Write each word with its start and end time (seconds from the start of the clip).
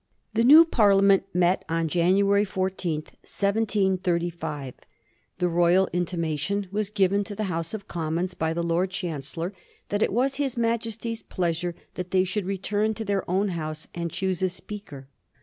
The 0.33 0.43
new 0.43 0.65
Parliament 0.65 1.25
met 1.31 1.63
on 1.69 1.87
January 1.87 2.43
14, 2.43 3.01
1735. 3.21 4.73
The 5.37 5.47
Royal 5.47 5.89
intimation 5.93 6.65
was 6.71 6.89
given 6.89 7.23
to 7.25 7.35
the 7.35 7.43
House 7.43 7.75
of 7.75 7.87
Commons 7.87 8.33
by 8.33 8.51
the 8.51 8.63
Lord 8.63 8.89
Chancellor 8.89 9.53
that 9.89 10.01
it 10.01 10.11
was 10.11 10.37
his 10.37 10.57
Majesty's 10.57 11.21
pleasure 11.21 11.75
that 11.93 12.09
they 12.09 12.23
should 12.23 12.47
return 12.47 12.95
to 12.95 13.05
their 13.05 13.29
own 13.29 13.49
House 13.49 13.87
and 13.93 14.09
choose 14.09 14.41
a 14.41 14.49
Speaker. 14.49 15.07